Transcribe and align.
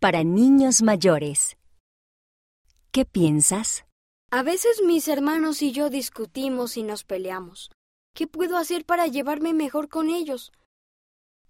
para 0.00 0.24
niños 0.24 0.80
mayores. 0.80 1.58
¿Qué 2.90 3.04
piensas? 3.04 3.84
A 4.30 4.42
veces 4.42 4.80
mis 4.84 5.08
hermanos 5.08 5.60
y 5.60 5.72
yo 5.72 5.90
discutimos 5.90 6.78
y 6.78 6.82
nos 6.82 7.04
peleamos. 7.04 7.70
¿Qué 8.14 8.26
puedo 8.26 8.56
hacer 8.56 8.86
para 8.86 9.06
llevarme 9.06 9.52
mejor 9.52 9.88
con 9.88 10.08
ellos? 10.08 10.52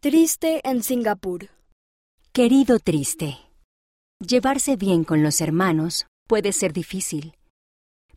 Triste 0.00 0.60
en 0.68 0.82
Singapur. 0.82 1.48
Querido 2.32 2.80
triste, 2.80 3.38
llevarse 4.18 4.76
bien 4.76 5.04
con 5.04 5.22
los 5.22 5.40
hermanos 5.40 6.06
puede 6.26 6.52
ser 6.52 6.72
difícil, 6.72 7.34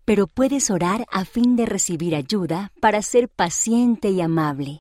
pero 0.04 0.27
puedes 0.27 0.71
orar 0.71 1.05
a 1.11 1.25
fin 1.25 1.55
de 1.55 1.68
recibir 1.68 2.15
ayuda 2.15 2.71
para 2.81 3.02
ser 3.04 3.29
paciente 3.29 4.09
y 4.09 4.21
amable. 4.21 4.79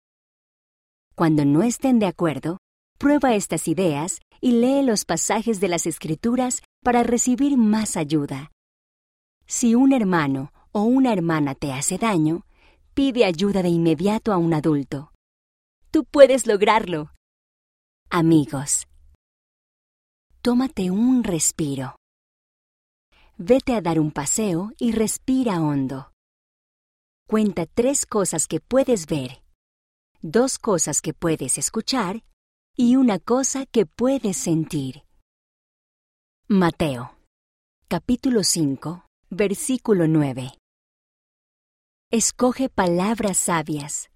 Cuando 1.14 1.44
no 1.44 1.62
estén 1.62 1.98
de 1.98 2.06
acuerdo, 2.06 2.58
prueba 3.02 3.34
estas 3.34 3.66
ideas 3.66 4.20
y 4.40 4.52
lee 4.52 4.84
los 4.84 5.04
pasajes 5.04 5.58
de 5.58 5.66
las 5.66 5.88
Escrituras 5.88 6.62
para 6.84 7.02
recibir 7.02 7.56
más 7.56 7.96
ayuda. 7.96 8.52
Si 9.44 9.74
un 9.74 9.92
hermano 9.92 10.52
o 10.70 10.82
una 10.82 11.12
hermana 11.12 11.56
te 11.56 11.72
hace 11.72 11.98
daño, 11.98 12.46
pide 12.94 13.24
ayuda 13.24 13.60
de 13.64 13.70
inmediato 13.70 14.32
a 14.32 14.36
un 14.36 14.54
adulto. 14.54 15.10
Tú 15.90 16.04
puedes 16.04 16.46
lograrlo. 16.46 17.10
Amigos, 18.08 18.86
tómate 20.40 20.92
un 20.92 21.24
respiro. 21.24 21.96
Vete 23.36 23.74
a 23.74 23.80
dar 23.80 23.98
un 23.98 24.12
paseo 24.12 24.70
y 24.78 24.92
respira 24.92 25.60
hondo. 25.60 26.12
Cuenta 27.26 27.66
tres 27.66 28.06
cosas 28.06 28.46
que 28.46 28.60
puedes 28.60 29.08
ver, 29.08 29.42
dos 30.20 30.60
cosas 30.60 31.00
que 31.00 31.12
puedes 31.12 31.58
escuchar 31.58 32.22
y 32.76 32.96
una 32.96 33.18
cosa 33.18 33.66
que 33.66 33.84
puedes 33.86 34.36
sentir. 34.36 35.04
Mateo, 36.48 37.16
capítulo 37.88 38.44
5, 38.44 39.04
versículo 39.30 40.08
9. 40.08 40.52
Escoge 42.10 42.68
palabras 42.68 43.38
sabias. 43.38 44.10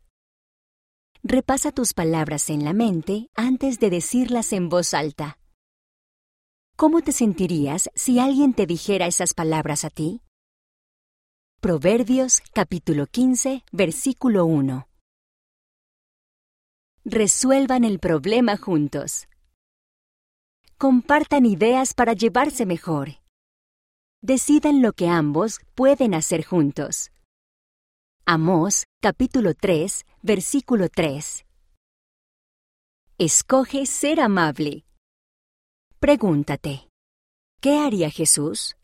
Repasa 1.22 1.72
tus 1.72 1.92
palabras 1.92 2.48
en 2.50 2.64
la 2.64 2.72
mente 2.72 3.28
antes 3.34 3.78
de 3.78 3.91
decirlas 3.91 4.53
en 4.53 4.69
voz 4.69 4.94
alta. 4.94 5.38
¿Cómo 6.77 7.03
te 7.03 7.12
sentirías 7.12 7.91
si 7.94 8.19
alguien 8.19 8.55
te 8.55 8.66
dijera 8.66 9.06
esas 9.06 9.34
palabras 9.34 9.84
a 9.84 9.91
ti? 9.91 10.22
Proverbios 11.61 12.42
capítulo 12.53 13.06
15, 13.06 13.64
versículo 13.72 14.44
1. 14.44 14.86
Resuelvan 17.09 17.85
el 17.85 18.01
problema 18.01 18.57
juntos. 18.57 19.29
Compartan 20.77 21.47
ideas 21.47 21.95
para 21.95 22.15
llevarse 22.15 22.67
mejor. 22.67 23.21
Decidan 24.23 24.83
lo 24.83 24.93
que 24.93 25.07
ambos 25.07 25.61
pueden 25.77 26.15
hacer 26.15 26.45
juntos. 26.45 27.12
Amós 28.25 28.87
capítulo 29.01 29.55
3, 29.55 30.05
versículo 30.23 30.89
3. 30.89 31.47
Escoge 33.19 33.87
ser 33.87 34.19
amable. 34.19 34.84
Pregúntate, 36.01 36.89
¿qué 37.61 37.79
haría 37.79 38.11
Jesús? 38.11 38.75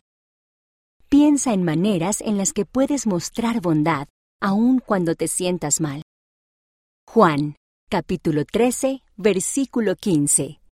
Piensa 1.09 1.53
en 1.53 1.65
maneras 1.65 2.20
en 2.20 2.39
las 2.39 2.53
que 2.53 2.67
puedes 2.67 3.05
mostrar 3.05 3.61
bondad 3.61 4.06
aun 4.41 4.78
cuando 4.78 5.17
te 5.17 5.27
sientas 5.27 5.81
mal. 5.81 6.03
Juan 7.09 7.56
capítulo 7.92 8.46
13, 8.46 9.02
versículo 9.18 9.96
15. 9.96 10.58